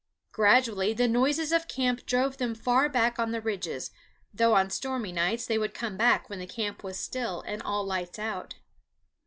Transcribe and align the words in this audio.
Gradually 0.31 0.93
the 0.95 1.07
noises 1.07 1.51
of 1.51 1.67
camp 1.67 2.07
drove 2.07 2.37
them 2.37 2.55
far 2.55 2.89
back 2.89 3.19
on 3.19 3.29
the 3.29 3.39
ridges, 3.39 3.91
though 4.33 4.55
on 4.55 4.71
stormy 4.71 5.11
nights 5.11 5.45
they 5.45 5.59
would 5.59 5.75
come 5.75 5.95
back 5.95 6.27
when 6.27 6.39
the 6.39 6.47
camp 6.47 6.83
was 6.83 6.97
still 6.97 7.41
and 7.41 7.61
all 7.61 7.85
lights 7.85 8.17
out. 8.17 8.55